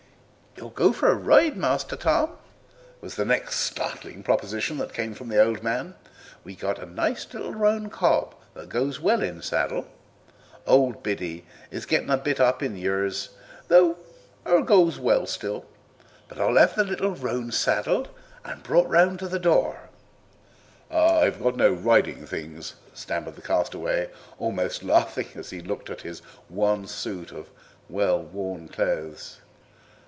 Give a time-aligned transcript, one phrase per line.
[0.57, 2.37] "You'll go for a ride, Master Tom?"
[2.99, 5.95] was the next startling proposition that came from the old man.
[6.43, 9.87] "We've a nice little roan cob that goes well in saddle.
[10.67, 13.29] Old Biddy is getting a bit up in years,
[13.69, 13.97] though
[14.45, 15.65] 'er goes well still,
[16.27, 18.09] but I'll have the little roan saddled
[18.45, 19.89] and brought round to door."
[20.91, 26.01] "I've got no riding things," stammered the castaway, almost laughing as he looked down at
[26.01, 27.49] his one suit of
[27.89, 29.37] well worn clothes.